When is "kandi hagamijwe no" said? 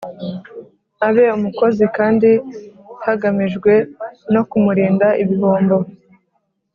1.97-4.41